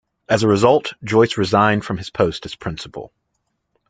As 0.27 0.41
a 0.41 0.47
result, 0.47 0.93
Joyce 1.03 1.37
resigned 1.37 1.85
from 1.85 1.99
his 1.99 2.09
post 2.09 2.47
as 2.47 2.55
principal. 2.55 3.11